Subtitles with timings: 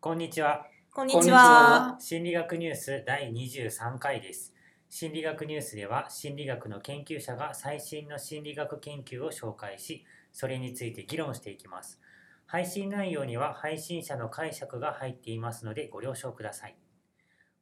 [0.00, 0.64] こんにちは。
[0.94, 1.96] こんにちちはは。
[1.98, 4.54] 心理学ニュース第23回です。
[4.88, 11.98] 心理学ニュースでは心理学の研究者が最新の心理学研究を紹介し、それについて議論していきます。
[12.46, 16.76] 配信内容には配信者の解釈が入っていますのでご了承ください。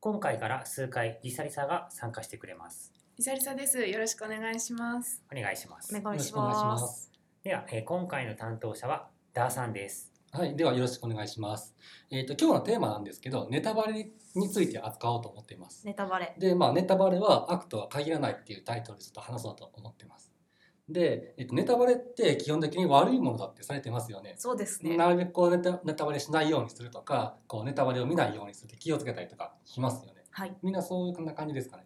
[0.00, 2.92] 今回から数回リサリサが参加してくれます。
[3.16, 3.80] イサリサです。
[3.80, 5.22] よろしくお願いします。
[5.34, 5.96] お願いします。
[5.96, 6.48] お願いしま。
[6.48, 7.12] ますす。
[7.42, 10.15] では、えー今回の担当者はダーさんです。
[10.32, 11.74] はい、ではよろしくお願いします。
[12.10, 15.86] えっ、と今日のテーマなんですけど、ネタバレについて扱おうと思っています。
[15.86, 16.34] ネタバレ。
[16.38, 20.30] で、まあネタバレは悪とは限らないっていうタイトルでちょっと話そうと思ってます。
[20.88, 24.34] で、えっとネタバレって基本的に悪いものだってされてますよね。
[24.36, 24.96] そうですね。
[24.96, 30.22] なるべくこうネタネタバレしないようにするとか、こうネタバレを見ないようにするって気をつけたりとかしますよね。
[30.30, 30.54] はい。
[30.62, 31.84] みんなそういう感じですかね。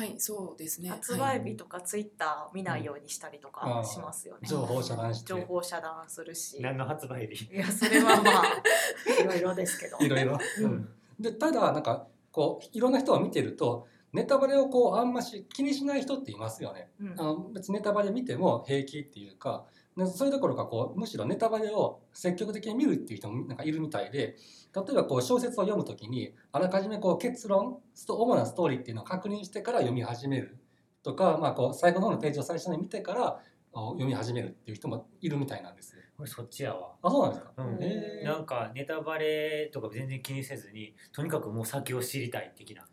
[0.00, 0.88] はい、そうですね。
[0.88, 4.48] 発はい売日とかツイッター見ないようにしたりとかしますよね。
[4.48, 5.26] 情報遮断して。
[5.26, 6.56] 情報遮断するし。
[6.62, 7.44] 何の発売日？
[7.54, 8.44] いや、それはまあ、
[9.20, 9.98] いろいろですけど。
[9.98, 10.38] いろいろ。
[10.62, 10.88] うん
[11.20, 16.88] でただなんかこういろんな人を見てるとネタバレをこうあんまし気にしない人っていますよね。
[16.98, 19.66] うんあの別にネタバレ見ても平気っていうか
[20.00, 24.36] でそれどころかこうむしろネタバレを積極的に見るっていう人もなんかいるみたいで
[24.74, 30.58] 例えばこう小説を読むときにあらかじめこう結論主なストーリーっていうのを確認してから読み始める
[31.02, 33.40] とか、まあ、こう最後の方のページを最初に見てから
[33.72, 35.96] あ読み始めるっていう人もいるみたいなんです。
[35.96, 36.02] よ。
[36.18, 36.92] 俺そっちやわ。
[37.02, 38.24] あそうなんですか、うん。
[38.24, 42.84] なんかネタバレとか全然気にせずにとにかくもう先を知りたい的な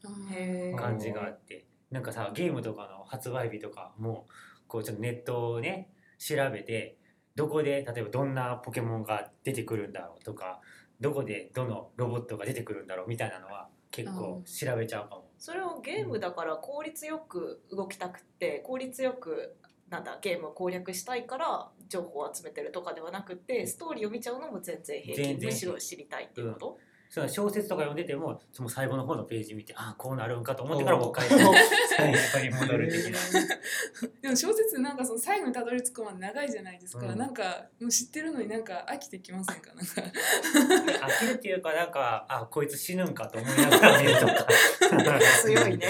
[0.77, 1.65] 感じがあって。
[1.91, 4.27] なんかさゲームとかの発売日とかも
[4.67, 6.97] こうちょっとネットをね調べて
[7.35, 10.59] どこで例えばどんなポケモンが出てくるんだろうとか
[10.99, 15.29] どこでどのロボットが出てくるんだろうみたいなのは結構調べちゃうかも。
[15.37, 19.55] それをゲームだから効率よく動きたくて効率よく
[19.89, 25.23] なんだゲームを攻略したいから情報を集めてるとかではなくてストーリーを見ちゃうのも全然平気。
[25.23, 26.77] 全然むしろ知りたいっていうこと、
[27.09, 33.19] その小説とか読んでてもその最後の方のページ見てああこうなるんかと思ってからもう一回最初に戻る的な。
[34.21, 37.07] でも小説なんかその最後にたどり着くまで長いじゃないですか。
[37.07, 39.71] うんなんかもう知ってるのになんか飽きてきませんか？
[39.73, 39.91] なんか
[41.07, 44.47] 飽きるっていうかなんかあこいつ死ぬんかと思いながら見るとか
[45.43, 45.87] 強いね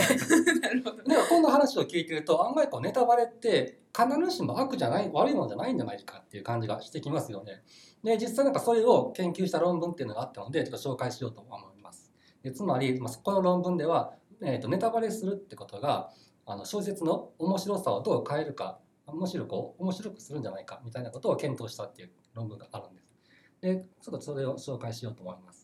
[1.67, 7.63] 話を聞いてると案外こうネタバレって必ずしも悪じゃない悪いものじゃないんじゃないかっていう感じがしてきますよね。
[8.03, 12.11] で実際なんかそれを研究した論文っていうのがあったのでちょっと紹介しようと思います。
[12.41, 16.11] でつまり、まあ、この論文では、えー、とネタバレするってことが
[16.45, 18.79] あの小説の面白さをどう変えるか
[19.11, 23.15] むしろこう面白くするんじゃないかみたいなことを検討したっていう論文があるんです。
[23.61, 25.56] でちょっとそれを紹介しようと思います。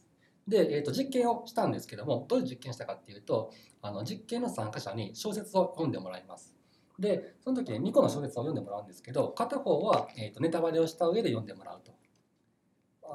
[0.47, 6.53] で、えー、と実験をしたんですけどもどういう実験したかっていうとあの実験の参加者に小説を読んでもらいます。
[6.99, 11.93] でその時に2個の小説を読んでもらうんですけど片方は、えー、とネタバレをした上で読んでもらうと。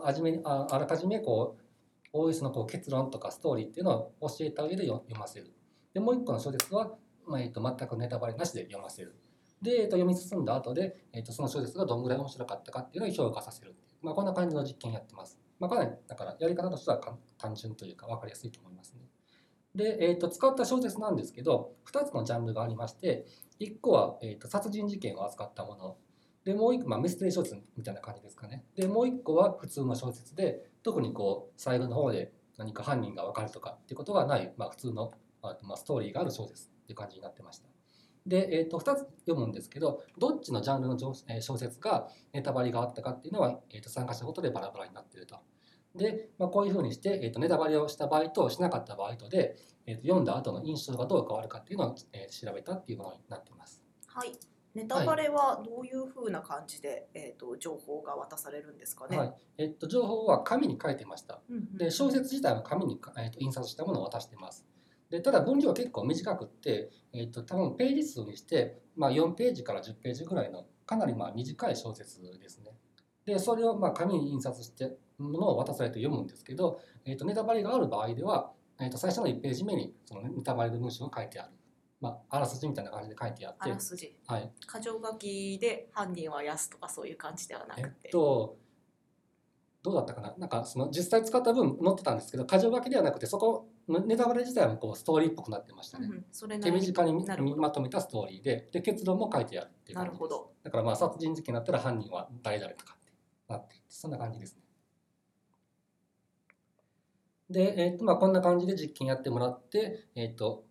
[0.05, 1.63] あじめああらかじめこう
[2.13, 5.53] おおよそのこう結論とかストーリーっていうのを教えた上で読読ませる。
[5.93, 6.93] でもう1個の小説は、
[7.27, 9.15] まあえー、と全くネタバレなしで読ませる。
[9.63, 13.75] で、えー、と読み進んだ後で、えー、とその小説がどんぐらい面白かったかっていうのを評価させる。
[14.01, 15.39] まあ、こんな感じの実験やってます。
[15.59, 17.01] まあ、かなりだからやり方としては
[17.39, 19.09] 単純というか分かりやすいと思いますね。
[19.75, 23.27] で、えー、と使った小説なんですけど2つのジャンルがありまして
[23.61, 25.97] 1個は、えー、と殺人事件を扱ったもの
[26.45, 37.69] でもう1個、まあ、ミステリー小説みたいな感じですかねでもう1個は普通の小説で特にこう最後の方で何か犯人が分かるとかっていうことがない、まあ、普通の、まあ、ストーリーがある小説っていう感じになってました。
[38.29, 45.39] で、えー、と2つ読むんですけどどっちのジャンルの小えー小説がネタバレがあったかっていうのは、えー、と参加者ごとでバラバラになっていると。
[45.97, 49.57] で、まあ、こういうふうにして、えー、とネタバレをした場合としなかった場合とで、
[49.87, 53.83] えー、と読んだ後の印象がどう変わるかっていうのを、えー調べたっていうものになっています。
[54.07, 54.33] はい
[54.75, 61.41] ネタバレはどういうふうな感じで、えー、と情報が渡されるんですかね、はいえー、と情報は紙に書いてました。
[61.49, 64.65] うんうんで小説自体は紙に、えー、と印刷したものを渡してます。
[65.11, 72.73] でただ分量は結構短くって、えー、と多分ページ数にして、まあ、4ページから10ページぐらいのかなりまあ短い小説ですね。
[73.25, 81.53] でそれをまあ紙に印刷してものを渡されて読むんですけど、えー、とネタバレがある場合では、えー、と最初の1ページ目にそのネタバレの文章が書いてある、
[82.01, 83.59] まあ、あらすじみたいな感じで書いてあって。
[83.61, 84.17] あら、すじ。
[84.27, 88.57] はい、箇条書きで犯人は安とかそういう感じではなえくて、っと
[89.89, 90.35] どうだったかな？
[90.39, 96.09] なんかその実際使った分載ってたんですけど箇条書きではなくてそこのネタバレ自体もこうストーリーっぽくなってましたね。
[96.09, 100.53] うん手短にまとめたストーリーでで結論も書いてあるっていう感じですなるほど。
[100.63, 103.13] だからまあ殺人事件だったら犯人は誰々とかって
[103.49, 104.63] なってそんな感じですね。
[107.51, 110.67] で、えーとまあ、こんな感じで実験やってもらって、えー、と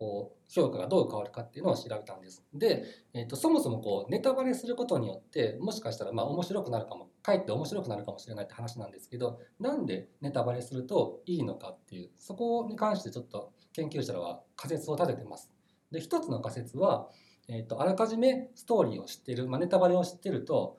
[0.00, 2.42] こう評価がどう変わるかっていうのを調べたんです。
[2.54, 15.52] で、えー、とそもそもこうネタバレすることによってもしかしたらまあ面白くなるかもかえって面白くなるかもしれないって話なんですけどなんでネタバレするといいのかっていうそこに関してちょっと研究者らは仮説を立ててます。
[15.92, 17.10] で一つの仮説は、
[17.46, 20.78] えー、とあらかじめストーリーを知ってる、まあ、ネタバレを知ってると,、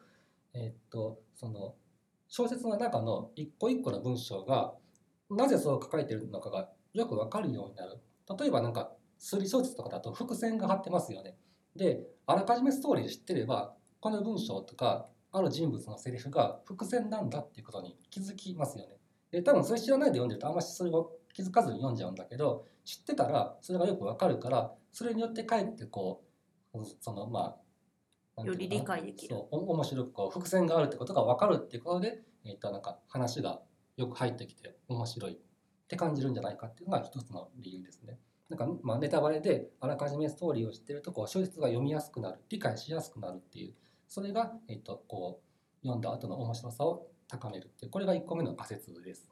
[0.56, 1.76] えー、とその
[2.28, 4.74] 小説の中の一個一個の文章が
[5.30, 8.00] なぜそう書かれてるのかがよくわかるようになる。
[8.40, 11.38] 例えばなんか推理小説とかだと伏線が張ってますよね。
[11.76, 18.98] で、あらかじめストーリー知ってれば、この文章とか、ある人物のセリフが伏線なんだっていうことに気づきますよね。
[19.32, 26.26] で、多分それ知らないで読んでるとあんまりそれを気づかずに読んじゃうんだけど、知ってたらそれがよくわかるから、それによってかえってこ
[26.74, 27.56] う、そのま
[28.36, 33.62] あ、より理解できるそう、お面白くこう伏線があるってことがわかるっていうことで、えっ、と、なんか話が
[33.96, 35.38] よく入ってきて面白いっ
[35.88, 38.20] て感じるんじゃないかっていうのが一つの理由ですね。
[38.52, 43.74] なんかまあネタバレであらかじめストーリーを知ってるとこう小説が読みやすくなる理解しやすくなるっていう
[44.10, 45.40] それが、えっと、こ
[45.82, 49.30] う読んだ後の面白さを高めるってこれが1個目の仮説です。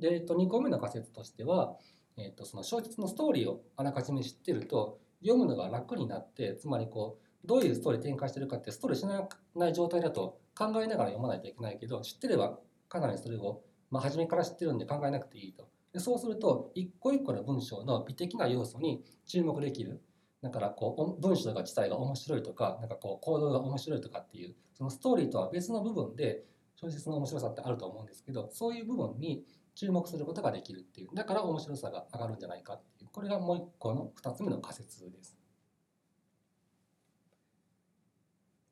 [0.00, 1.76] で、えっと、2個目の仮説としては、
[2.16, 12.58] えっと、その小説のストーリーをあらかじめ知ってると読むのが楽になってつまりこうどういうストーリー展開してるかってストーリー知らない状態だと考えながら読まないといけないけど知ってれば
[12.88, 13.62] かなりそれを、
[13.92, 15.68] まあ、初めから知ってるんで考えなくていいと。
[15.96, 20.02] そうすると一個一個の文章の美的な要素に注目できる。
[20.40, 26.44] だからこう文章が自体が面白いとかなんかこう行動が面白いとかっていうそのストーリーとは別の部分で
[26.76, 29.44] 小説の面白さってあると思うんですけどそういう部分に
[29.74, 31.08] 注目することができるっていう。
[31.14, 33.10] だから面白さが上がるんじゃないかっていう。
[33.12, 35.36] これがもう一個の二つ目の仮説です。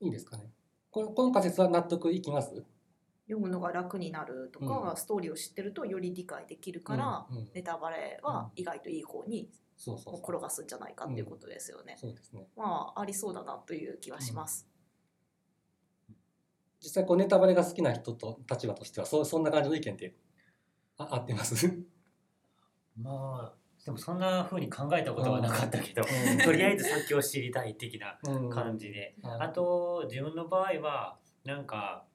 [0.01, 0.51] いいですかね。
[0.91, 2.65] この仮説は納得いきます？
[3.27, 4.97] 読むのが楽になるとか、うん。
[4.97, 7.49] ストーリーを知ってるとより理解できるから、うんうん。
[7.55, 10.21] ネタバレは意外といい方にそうそうそう。
[10.21, 11.97] 転がすんじゃないかっていうことですよね。
[11.99, 12.49] そうですね。
[12.57, 14.69] まあありそうだなという気はします。
[16.81, 20.15] 実際こうネタバレが好きな人と立場としてはそうそんな感じの意見って
[20.99, 21.57] あ合ってます？
[22.97, 26.39] まあでもそんな風に考えたことはなかったけど、うん。
[26.45, 28.51] とりあえず先を知りたい的なうん。
[28.51, 29.43] 感じで、うん。
[29.43, 32.07] あと自分の場合はなんか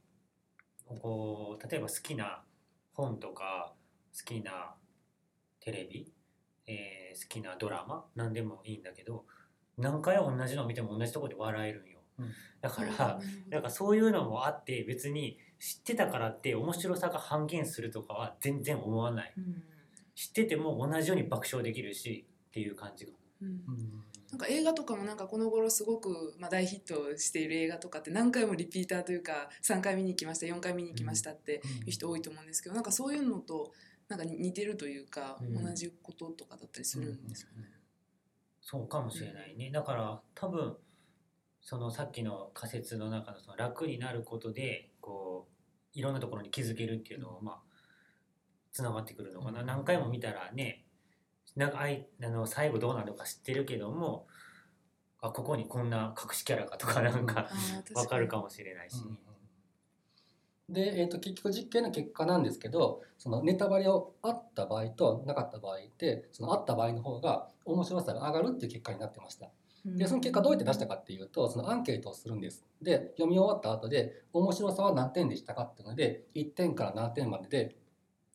[1.00, 2.44] こう例えば好きな
[2.94, 3.74] 本とか
[4.18, 4.76] 好きな
[5.60, 6.12] テレビ、
[6.68, 9.26] えー好きなドラマ何でもいいんだけど
[9.78, 12.32] 何回同じの見ても同じところで笑えるんよ、うん。
[12.62, 19.34] だから、なんかそういうのもあって別に知ってたからって面白さが半減するとかは全然思わない。
[19.38, 19.64] うん。
[20.16, 23.12] 知ってても同じように爆笑できるしっていう感じが
[23.42, 23.48] うん。
[23.48, 33.72] うんなんか映画とかもなんかこの頃すごくまあ大ヒットしている映画とかって何回もリピーターというか3回見に行きました4回見に行きましたっていう人多いと思うんですけどなんかそういうのと
[34.08, 35.66] なんか似てるというかうん。
[35.66, 37.68] 同じこととかだったりするんですよね。
[38.62, 40.78] そうかもしれないね、だから多分
[41.62, 45.48] そのさっきの仮説の中のその楽になることでこ
[45.96, 47.62] ういろんなところに気づけるっていうのはまあ
[48.72, 49.66] つながってくるのかな、うん。
[49.66, 50.81] 何回も見たらね
[51.56, 54.28] なんかあいあの最後どうなるのか知ってるけども
[55.20, 57.48] あここにこんな隠しキャラかとかなんか
[57.94, 59.18] わかるかもしれないしね。
[60.70, 69.50] で、えー、と結局実験の結果なんですけどそのネタバレをあった場合となかった場合でそのあった場合の方が面白さが上がるっていう結果になってました。
[69.86, 72.64] でその結果どうやって出したかっていうとそのアンケートをするんです。
[72.82, 77.76] で読み終わった後で面白さは何点でしたかっていうので1点から7点までで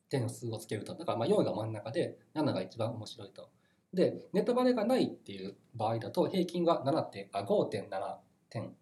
[0.09, 3.51] 点数をつけるとだからまあ4が真ん中で7が一番面白いと。
[3.93, 8.17] でネタバレがないっていう場合だと平均が7点あ5.7
[8.51, 8.75] 点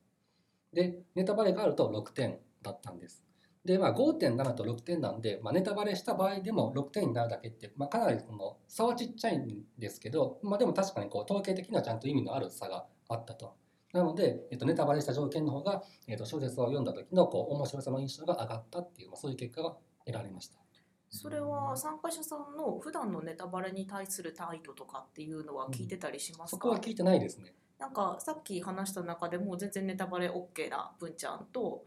[0.72, 3.24] でネタバレがあると6点だったんです。
[3.64, 13.54] でまあ5.7と6点なんで、まあ、ネタバレした場合でも6点になるだけって、まあ、かなりその差はちっちゃいんですけど、まあ、でも確かにこう統計的にはちゃんと意味のある差があったと。
[13.94, 20.63] なので、えっと、ネタバレした条件の方が、えっと、小説を読んだ時のこう面白さの印象が上がったっていう、まあ、そういう結果が得られました。
[21.10, 27.54] それは参加者さんの普段のネタバレに対する態度とかっていうのは聞いてたりしますか、そこは聞いてないですね。
[27.78, 31.84] なんかさっき話した中でも全然ネタバレ OK な文ちゃんと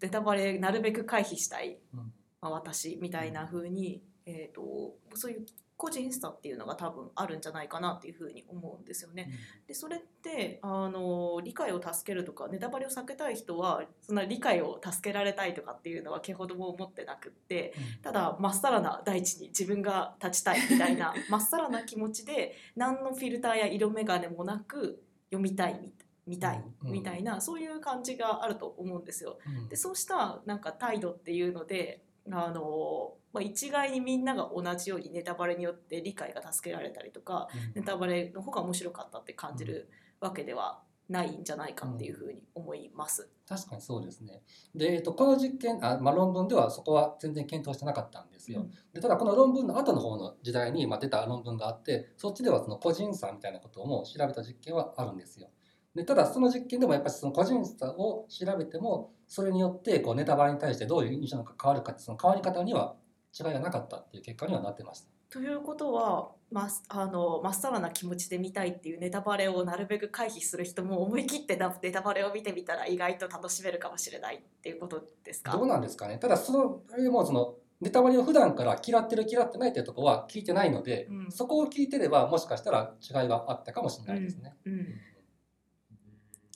[0.00, 2.12] ネタバレなるべく回避したい、うん。
[2.40, 9.30] まあ、私みたいな風に、えー、とそういう個人差っていうのが多分あるんじゃないかなっていう風に思うんですよね。
[9.66, 25.92] でそれってあの理解を助けるとかネタバレを避けたい人はそんな理解を助けられたいとかっていうのは毛ほども思ってなくってただまっさらな大地に自分が立ちたいみたいな まっさらな気持ちで何のフィルターや色眼鏡もなく読みたいみ
[26.26, 29.38] 見たいうんみたいなそういう感じがあると思うんですよ。
[29.46, 43.28] うんでそうしたなんか態度っていうのであのまあ、一概にみんなが同じようにネタバレによって理解が助けられたりとかネタバレの方が面白かったって感じるわけではないんじゃないかっていうふうに思います。
[43.46, 44.40] 確かにそうですね。
[44.74, 48.60] で、えっと、この実験あ、まあ、論文ではそこは全然検討してなかったんですよ。
[48.60, 55.50] うんでただこの論文の後の方の時代に、まあ、出た論文があってそっちではその個人差みたいなことも調べた実験はあるんですよ。
[55.94, 62.96] でただその実験でもやっぱりその個人差を調べてもそれによってこうネタバレに対してどういう印象が変わるかってその変わり方には
[63.38, 65.08] 違いがなかったっていう結果にはなってました。
[65.30, 75.50] ということはまあのまっさらな気持ちで見たいっていうネタバレをなるべく回避する人も思い切ってなネタバレを見てみたら意外と楽しめるかもしれないっていうことですか？
[75.52, 76.18] どうなんですかね？
[76.18, 81.32] ただそのあれもそのネタバレを普段から嫌ってる嫌ってないっていうところは聞いてないので、うん。
[81.32, 84.54] そこを聞いてればもしかしたら違いがあったかもしれないですね。
[84.64, 84.86] うん。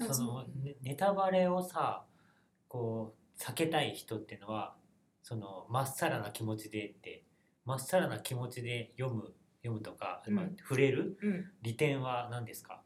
[0.08, 2.04] あそのそうねネタバレをさ
[2.68, 4.76] こう避けたい人っていうのは
[5.28, 7.22] そのまっさらな気持ちでって
[7.66, 12.80] まっさらな気持ちで読む読むとか、まあうん触れるうん利点は何ですか？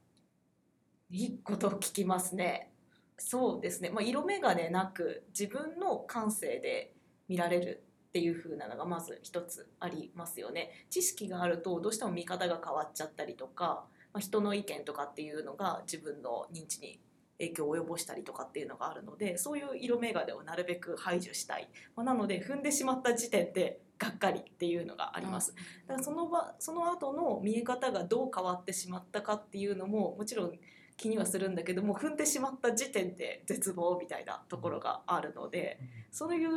[1.09, 2.73] いいことを聞きますね。
[3.17, 3.91] そうですね。
[3.91, 6.95] まあ、色眼鏡なく自分の感性で
[7.29, 10.87] 見られるっていう風なのがまず一つありますよね。
[10.91, 16.99] 知識があるとどうしても見方が変わっちゃったりとか、まあ、人の意見とかっていうのが自分の認知に
[17.39, 25.55] 影響を及ぼしたりとかっていうのがあるのでそういう色眼鏡をなるべく排除したい、まあ、なので踏んでしまった時点でがっかりっていうのがあります。
[25.87, 30.53] だからその場その後の見え方がどう変わってしまったかっていうのももちろん
[30.97, 35.79] 気にはするんだけども踏んでしまった時点で絶望みたいなところがあるので
[36.11, 36.51] そういう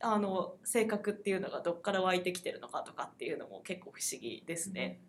[0.00, 5.00] あの性格っていうのがどっから湧いてきてるのかとかっていうのも結構不思議ですね。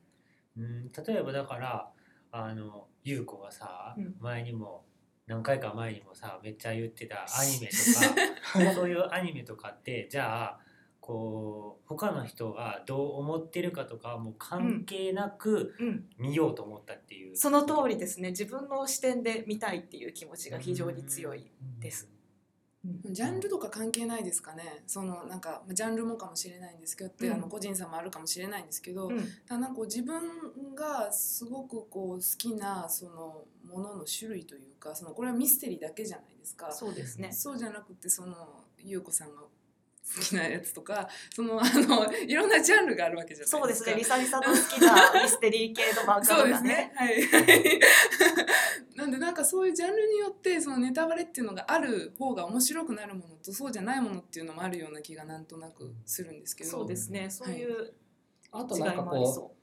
[0.57, 0.91] うん。
[0.91, 1.89] 例えばだから
[2.31, 4.15] あの優子がさ、うん。
[4.19, 4.85] 前にも
[5.27, 10.59] 何回か前にもさめっちゃ言ってたアニメとか そういうアニメとかってじゃあ
[10.99, 18.29] こう他の人がどう思ってるかとかはもう関係なくうん、見ようと思ったっていう、その通りですね。
[18.29, 22.09] 自分の視点で見たいっていう気持ちが非常に強いです。
[22.83, 24.83] ジャンルとか関係ないですかね？
[24.87, 30.21] そのなんかジャンルもかもしれないんですけど、うんあの個人差もあるかもしれないんですけど、うんただなんかこう自分
[30.75, 36.71] がすごくこう好きなそのものの種類というかそのこれはミステリーだけじゃないですか。
[36.71, 37.31] そうですね。
[37.31, 38.35] そうじゃなくてその
[38.79, 39.43] 優子さんが
[40.15, 43.57] 好きなやつとかそのあのいろんなジャンルがあるわけじゃないですか。
[43.57, 43.95] そうですね。
[43.95, 46.93] リサリサの好きなミステリー系の漫画そうですとかねね。。
[46.95, 47.79] はい。
[48.95, 56.69] なんでなんかそういうジャンルによってそのネタバレっていうのがある方が面白くなるものとそうじゃないものっていうのもあるような気がなんとなくするんですけど。
[56.69, 57.29] そうですね。
[57.29, 57.93] そういう
[58.51, 59.60] あと違いなんかこう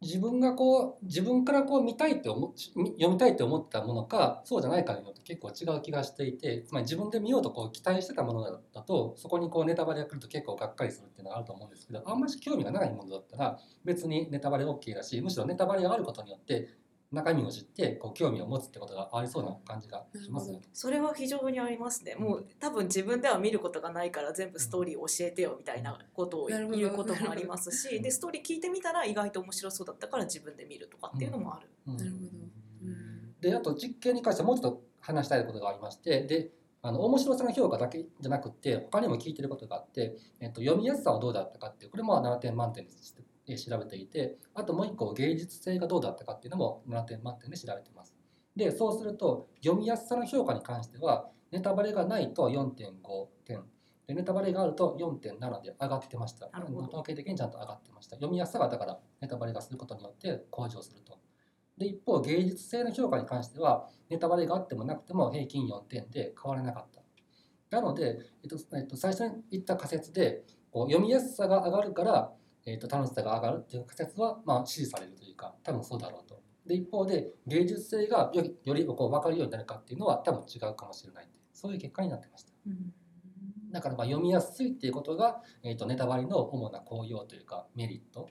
[0.00, 16.68] 自分がこう自分からこう見たいって思み読みたいって思ってたものかそうじゃないかによって結構違う気がしていてつまり自分で見ようとこう期待してたものだとそこにこうネタバレが来ると結構がっかりするっていうのがあると思うんですけどあんまり興味がないものだったら別にネタバレ OK だしむしろネタバレがあることによって
[17.10, 20.68] 中身を知ってこう興味を持つってことがありそうな感じがしますよね。
[20.72, 22.14] それは非常にありますね。
[22.16, 31.68] もう多分自分では見ることがないから全部ストーリーを教えてよみたいなことを言うこともありますし、でストーリー聞いてみたら意外と面白そうだったから自分で見るとかっていうのもある。
[31.86, 32.26] うんなるほど。
[32.82, 36.50] うんであと実験に関してはもうちょっと話したいことがありましてで
[36.82, 42.94] あの面白さの評価だけじゃなくて他にも聞いてることがあって、えっと、読みやすさはどうだったかっていうこれも7点満点でえ
[43.56, 48.14] 調べていてあともう一個芸術性がどうだったかっていうのも7点満点で調べてます。
[48.56, 53.62] でそうすると読みやすさの評価に関してはネタバレがないと4.5点
[54.06, 56.50] でネタバレがあると4.7で上がってました。
[56.88, 58.16] 統計的にちゃんと上がってました。
[58.16, 61.18] 読みやすさがだからネタバレがすることによって向上すると。
[61.76, 67.02] で一方芸術性の評価に関してはネタバレがあってもなくても平均4点で変わらなかった。
[67.70, 72.32] なので、えっとえっと、最初に言った仮説でこう読みやすさが上がるから、
[72.66, 76.42] えっと、楽しさが上がるっていう仮説は、まあ、支持されるというか多分そうだろうと。
[76.66, 82.52] で一方で芸術性がよりよりこう分かるようになるかっていうのは多分違うかもしれないそういう結果になってました。
[83.72, 88.28] だからまあ読みやすいっていうことが、えっと、ネタバレの主な効用というかメリット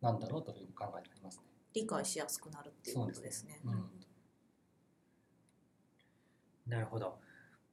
[0.00, 1.44] なんだろうというふうに考えてありますね。
[1.74, 3.60] 理解しやすくなるっていうことですね。
[3.64, 3.90] うん。
[6.66, 7.18] なるほど。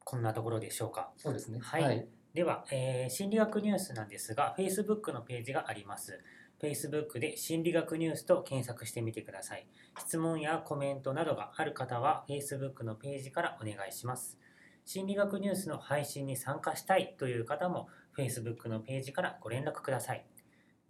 [0.04, 1.12] こんなところでしょうか。
[1.18, 1.60] そうですね。
[1.62, 6.20] はいでは、えー心理学ニュースなんですが Facebook のページがあります。
[6.62, 9.65] Facebook で心理学ニュースと検索してみてください。
[9.98, 14.38] 質問やコメントなどがある方は Facebook のページからお願いします。
[14.86, 20.24] 心理学ニュースの配信に参加したいという方も Facebook のページからご連絡ください。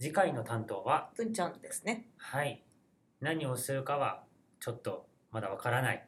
[0.02, 2.10] 次回の担当は文ちゃんですね。
[2.18, 2.62] はい。
[3.22, 4.26] 何をするかは
[4.60, 6.06] ちょっとまだわからない。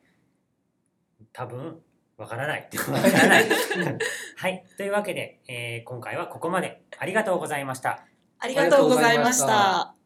[1.32, 1.82] 多分
[2.20, 2.70] わからない。
[2.92, 3.46] わからない。
[4.36, 4.66] はい。
[4.78, 6.82] というわけで、えー今回はここまで。
[7.00, 8.06] ありがとうございました。
[8.40, 9.99] ありがとうございました。